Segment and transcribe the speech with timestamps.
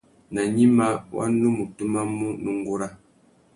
[0.33, 2.87] Nà gnïmá, wa nu mù tumamú nà ungura.